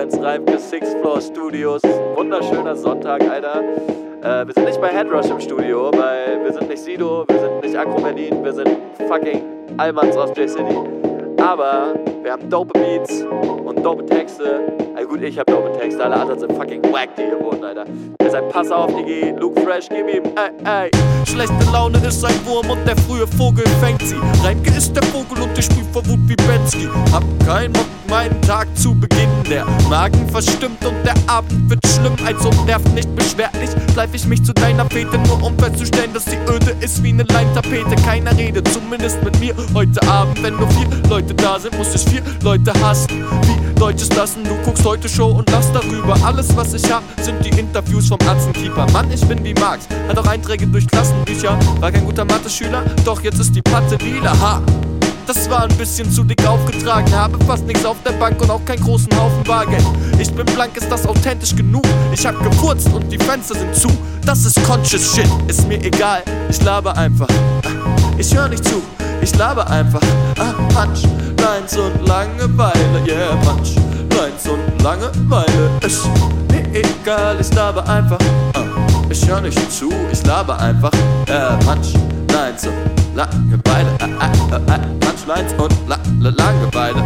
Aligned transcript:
Lorenz 0.00 0.18
Reimke, 0.18 0.58
Six 0.58 0.94
Floor 1.02 1.20
Studios. 1.20 1.82
Wunderschöner 2.14 2.74
Sonntag, 2.74 3.20
Alter. 3.28 3.60
Äh, 4.22 4.46
wir 4.46 4.54
sind 4.54 4.64
nicht 4.64 4.80
bei 4.80 4.88
Headrush 4.88 5.26
im 5.26 5.38
Studio, 5.38 5.90
weil 5.94 6.42
wir 6.42 6.54
sind 6.54 6.70
nicht 6.70 6.82
Sido, 6.82 7.26
wir 7.28 7.38
sind 7.38 7.62
nicht 7.62 7.76
Akro 7.76 8.00
Berlin, 8.00 8.42
wir 8.42 8.54
sind 8.54 8.70
fucking 9.06 9.42
Almans 9.76 10.16
aus 10.16 10.30
J-City. 10.34 10.74
Aber 11.36 11.94
wir 12.22 12.32
haben 12.32 12.48
dope 12.48 12.72
Beats 12.78 13.22
und 13.62 13.84
dope 13.84 14.06
Texte. 14.06 14.72
Also 14.96 15.06
gut, 15.06 15.20
ich 15.20 15.38
hab 15.38 15.46
dope 15.48 15.70
Texte, 15.78 16.02
alle 16.02 16.16
anderen 16.16 16.40
sind 16.40 16.52
fucking 16.54 16.82
wack, 16.84 17.14
die 17.18 17.24
hier 17.24 17.38
wohnen, 17.38 17.62
Alter. 17.62 17.84
Deshalb 18.22 18.48
pass 18.48 18.70
auf, 18.70 18.90
Digi, 18.94 19.34
Luke 19.38 19.60
Fresh, 19.60 19.90
gib 19.90 20.08
ihm, 20.08 20.24
ey, 20.24 20.84
ey. 20.84 20.90
Schlechte 21.26 21.70
Laune 21.74 21.98
ist 21.98 22.24
ein 22.24 22.46
Wurm 22.46 22.70
und 22.70 22.86
der 22.86 22.96
frühe 22.96 23.26
Vogel 23.26 23.64
fängt 23.82 24.00
sie. 24.00 24.16
Reimke 24.42 24.70
ist 24.70 24.96
der 24.96 25.02
Vogel 25.02 25.42
und 25.42 25.58
ich 25.58 25.66
spiel 25.66 25.84
vor 25.92 26.06
Wut 26.06 26.20
wie 26.26 26.36
Bensky. 26.36 26.88
Hab 27.12 27.22
keinen 27.46 27.74
Bock, 27.74 27.84
meinen 28.10 28.42
Tag 28.42 28.66
zu 28.76 28.94
beginnen. 28.94 29.42
Der 29.48 29.64
Magen 29.88 30.28
verstimmt 30.28 30.84
und 30.84 30.96
der 31.04 31.14
Abend 31.28 31.70
wird 31.70 31.80
schlimm. 31.86 32.14
Also 32.26 32.50
nerv 32.66 32.82
nicht 32.92 33.14
beschwerlich, 33.14 33.70
schleif 33.92 34.10
ich 34.12 34.26
mich 34.26 34.44
zu 34.44 34.52
deiner 34.52 34.84
Fete, 34.90 35.16
nur 35.18 35.42
um 35.42 35.56
festzustellen, 35.56 36.12
dass 36.12 36.24
die 36.24 36.36
öde 36.48 36.74
ist 36.80 37.02
wie 37.02 37.12
ne 37.12 37.22
Leintapete. 37.22 37.94
Keiner 38.04 38.36
Rede, 38.36 38.62
zumindest 38.64 39.22
mit 39.22 39.38
mir 39.38 39.54
heute 39.72 40.02
Abend. 40.08 40.42
Wenn 40.42 40.56
nur 40.56 40.68
vier 40.70 40.88
Leute 41.08 41.34
da 41.34 41.58
sind, 41.58 41.78
muss 41.78 41.94
ich 41.94 42.02
vier 42.02 42.22
Leute 42.42 42.72
hassen. 42.82 43.24
Wie 43.42 43.74
Deutsches 43.78 44.14
lassen, 44.14 44.44
du 44.44 44.54
guckst 44.64 44.84
heute 44.84 45.08
Show 45.08 45.28
und 45.28 45.48
lass 45.50 45.72
darüber. 45.72 46.16
Alles, 46.22 46.54
was 46.56 46.74
ich 46.74 46.92
hab, 46.92 47.02
sind 47.22 47.42
die 47.44 47.58
Interviews 47.58 48.08
vom 48.08 48.18
Atzenkeeper. 48.26 48.86
Mann, 48.92 49.10
ich 49.10 49.26
bin 49.26 49.42
wie 49.44 49.54
Marx, 49.54 49.86
hat 50.08 50.18
auch 50.18 50.26
Einträge 50.26 50.66
durch 50.66 50.86
Klassenbücher. 50.86 51.58
War 51.78 51.92
kein 51.92 52.04
guter 52.04 52.24
Mathe-Schüler, 52.24 52.82
doch 53.04 53.22
jetzt 53.22 53.38
ist 53.38 53.54
die 53.54 53.62
Patte 53.62 53.96
lila. 53.96 54.38
Ha! 54.40 54.62
Das 55.32 55.48
war 55.48 55.62
ein 55.62 55.76
bisschen 55.76 56.10
zu 56.10 56.24
dick 56.24 56.44
aufgetragen, 56.44 57.14
habe 57.14 57.38
fast 57.44 57.64
nichts 57.64 57.84
auf 57.84 57.96
der 58.04 58.10
Bank 58.14 58.42
und 58.42 58.50
auch 58.50 58.64
keinen 58.64 58.82
großen 58.82 59.16
Haufen 59.16 59.44
Bargeld. 59.44 59.84
Ich 60.18 60.28
bin 60.34 60.44
blank, 60.44 60.76
ist 60.76 60.90
das 60.90 61.06
authentisch 61.06 61.54
genug? 61.54 61.84
Ich 62.12 62.26
hab 62.26 62.36
gefurzt 62.42 62.88
und 62.92 63.08
die 63.12 63.16
Fenster 63.16 63.54
sind 63.54 63.72
zu. 63.72 63.88
Das 64.26 64.44
ist 64.44 64.60
conscious 64.64 65.14
shit, 65.14 65.28
ist 65.46 65.68
mir 65.68 65.80
egal, 65.84 66.24
ich 66.48 66.60
laber 66.64 66.96
einfach. 66.96 67.28
Ich 68.18 68.34
hör 68.34 68.48
nicht 68.48 68.64
zu, 68.64 68.82
ich 69.22 69.32
laber 69.36 69.70
einfach. 69.70 70.00
Ah, 70.36 70.52
Punch, 70.74 71.04
Lines 71.38 71.76
und 71.76 72.08
Langeweile, 72.08 73.00
yeah, 73.06 73.36
Punch, 73.36 73.76
Lines 74.10 74.48
und 74.48 74.82
Langeweile. 74.82 75.70
Ist 75.86 76.08
mir 76.50 76.66
egal, 76.74 77.36
ich 77.40 77.54
laber 77.54 77.88
einfach. 77.88 78.18
Ah, 78.54 78.64
ich 79.08 79.28
hör 79.28 79.40
nicht 79.40 79.70
zu, 79.70 79.90
ich 80.10 80.26
laber 80.26 80.58
einfach. 80.58 80.90
Äh, 81.28 81.56
Punch, 81.64 81.94
Lines 82.32 82.66
und 82.66 83.16
Langeweile. 83.16 83.90
Äh, 84.00 84.06
äh, 84.06 84.74
äh, 84.74 84.79
Punchlines 85.30 85.52
und 85.58 85.88
La 85.88 85.98
La 86.20 86.30
Langeweile. 86.30 87.04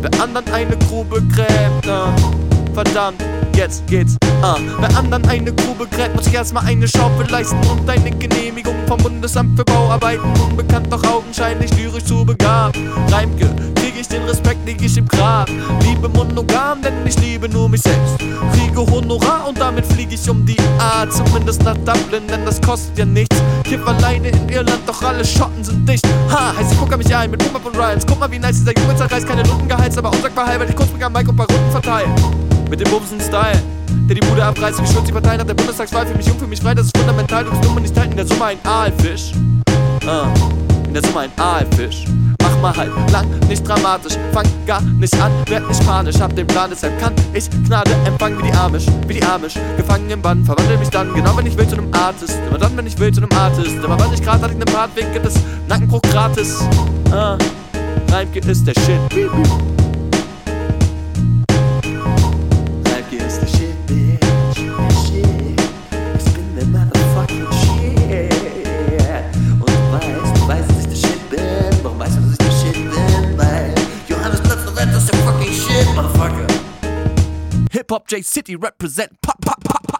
Wer 0.00 0.22
anderen 0.22 0.52
eine 0.52 0.76
Grube 0.78 1.22
gräbt, 1.34 1.86
äh, 1.86 2.72
verdammt, 2.72 3.22
jetzt 3.54 3.86
geht's. 3.86 4.16
Ah, 4.42 4.56
wer 4.78 4.96
anderen 4.96 5.26
eine 5.28 5.52
Grube 5.52 5.86
gräbt, 5.86 6.14
muss 6.14 6.26
ich 6.26 6.34
erstmal 6.34 6.64
eine 6.64 6.86
Schaufel 6.88 7.28
leisten 7.30 7.58
und 7.70 7.88
eine 7.88 8.10
Genehmigung 8.10 8.74
vom 8.86 8.98
Bundesamt 8.98 9.58
für 9.58 9.64
Bauarbeiten. 9.64 10.24
Unbekannt, 10.48 10.90
doch 10.90 11.04
augenscheinlich 11.04 11.70
lyrisch 11.76 12.04
zu 12.04 12.24
begabt. 12.24 12.78
Reimke, 13.10 13.50
krieg 13.74 13.94
ich 14.00 14.08
den 14.08 14.22
Respekt, 14.22 14.64
lieg 14.64 14.80
ich 14.80 14.96
im 14.96 15.08
Grab. 15.08 15.48
Liebe 15.82 16.08
monogam, 16.08 16.80
denn 16.80 16.94
ich 17.06 17.18
liebe 17.18 17.48
nur 17.48 17.68
mich 17.68 17.82
selbst. 17.82 18.18
Kriege 18.54 18.80
Honorar 18.90 19.48
und 19.48 19.60
damit 19.60 19.84
flieg 19.86 20.12
ich 20.12 20.30
um 20.30 20.46
die 20.46 20.56
A, 20.78 21.08
zumindest 21.10 21.62
nach 21.64 21.76
Dublin, 21.78 22.22
denn 22.30 22.44
das 22.46 22.60
kostet 22.60 22.98
ja 22.98 23.04
nichts. 23.04 23.36
Kiff 23.68 23.86
alleine 23.86 24.28
in 24.28 24.48
Irland, 24.48 24.80
doch 24.86 25.02
alle 25.02 25.22
Schotten 25.22 25.62
sind 25.62 25.86
dicht. 25.86 26.02
Ha, 26.30 26.56
heißt 26.56 26.72
ich 26.72 26.78
gucker 26.78 26.96
mich 26.96 27.14
ein 27.14 27.30
mit 27.30 27.52
Pump 27.52 27.66
und 27.66 27.76
Ryans. 27.76 28.06
Guck 28.06 28.18
mal, 28.18 28.30
wie 28.30 28.38
nice 28.38 28.64
dieser 28.64 28.72
Junge 28.78 28.96
zerreißt, 28.96 29.28
keine 29.28 29.42
Lunden 29.42 29.68
geheizt, 29.68 29.98
aber 29.98 30.10
unsagbar 30.10 30.46
heil, 30.46 30.58
weil 30.58 30.70
ich 30.70 30.74
kurz 30.74 30.88
am 30.98 31.12
Mike 31.12 31.28
und 31.28 31.36
bei 31.36 31.44
Runden 31.44 31.70
verteile. 31.70 32.08
Mit 32.70 32.80
dem 32.80 32.90
Bumsen 32.90 33.20
Style, 33.20 33.60
der 34.08 34.14
die 34.14 34.26
Bude 34.26 34.42
abreißt, 34.42 34.78
geschürzt 34.78 35.08
die 35.08 35.12
Partei 35.12 35.36
nach 35.36 35.44
der 35.44 35.52
Bundestagswahl. 35.52 36.06
Für 36.06 36.14
mich 36.14 36.26
jung, 36.26 36.38
für 36.38 36.46
mich 36.46 36.62
frei, 36.62 36.74
das 36.74 36.86
ist 36.86 36.96
fundamental. 36.96 37.44
Du 37.44 37.50
bist 37.50 37.62
dumm 37.62 37.76
und 37.76 37.82
nicht 37.82 37.94
teilt 37.94 38.10
in 38.10 38.16
der 38.16 38.26
Summe 38.26 38.46
ein 38.46 38.58
Aalfisch. 38.64 39.32
Ah, 40.06 40.28
in 40.86 40.94
der 40.94 41.04
Summe 41.04 41.20
ein 41.20 41.30
Aalfisch. 41.36 42.06
Mal 42.60 42.76
halt 42.76 42.90
lang, 43.12 43.26
nicht 43.48 43.66
dramatisch. 43.66 44.14
Fang 44.32 44.46
gar 44.66 44.80
nicht 44.80 45.14
an, 45.20 45.30
werd 45.46 45.68
nicht 45.68 45.86
panisch. 45.86 46.18
Hab 46.20 46.34
den 46.34 46.46
Plan, 46.46 46.70
deshalb 46.70 46.98
kann 47.00 47.14
ich 47.32 47.48
Gnade 47.66 47.92
empfangen 48.04 48.38
wie 48.38 48.50
die 48.50 48.52
Amish, 48.52 48.86
wie 49.06 49.14
die 49.14 49.22
Amish. 49.22 49.54
Gefangen 49.76 50.10
im 50.10 50.20
Bann, 50.20 50.44
verwandle 50.44 50.76
mich 50.76 50.88
dann, 50.88 51.14
genau 51.14 51.36
wenn 51.36 51.46
ich 51.46 51.56
will, 51.56 51.68
zu 51.68 51.76
einem 51.76 51.92
Artist. 51.94 52.38
Immer 52.48 52.58
dann, 52.58 52.76
wenn 52.76 52.86
ich 52.86 52.98
will, 52.98 53.12
zu 53.12 53.20
einem 53.20 53.30
Artist. 53.32 53.76
Immer 53.76 53.98
wann 53.98 54.12
ich 54.12 54.22
grad 54.22 54.42
hatte 54.42 54.52
ich 54.52 54.58
ne 54.58 54.64
Bartwinkel 54.64 55.22
des 55.22 55.34
Nackenbruch 55.68 56.02
gratis. 56.02 56.56
Ah, 57.12 57.38
Reimke 58.10 58.40
ist 58.40 58.66
der 58.66 58.74
Shit. 58.74 59.00
Reimke 62.84 63.16
ist 63.26 63.40
der 63.40 63.46
Shit. 63.46 63.74
Ich 66.18 66.32
bin 66.34 66.56
der 66.56 66.66
motherfucking 66.66 67.46
Shit. 67.52 68.34
Und 69.60 69.70
du 69.70 70.48
weißt, 70.48 70.68
du 70.70 70.74
dass 70.74 70.80
ich 70.80 70.88
der 70.88 70.96
Shit 70.96 71.30
bin. 71.30 71.40
Warum 71.82 71.98
weißt 71.98 72.16
du, 72.16 72.20
dass 72.20 72.27
Hip 77.88 77.92
Hop 77.92 78.06
J 78.06 78.20
City 78.20 78.54
represent. 78.54 79.18
Pop, 79.22 79.40
pop, 79.40 79.64
pop, 79.64 79.82
pop. 79.86 79.97